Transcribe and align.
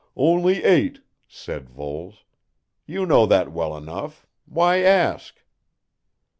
"Only 0.15 0.63
eight," 0.63 1.01
said 1.27 1.69
Voles. 1.69 2.23
"You 2.87 3.05
know 3.05 3.27
that 3.27 3.51
well 3.51 3.77
enough, 3.77 4.25
why 4.47 4.77
ask?" 4.81 5.43